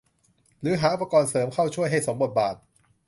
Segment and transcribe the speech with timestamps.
[0.61, 2.55] หรือหาอุปกรณ์เสริมเข้ามาช่วยให้สมบทบาท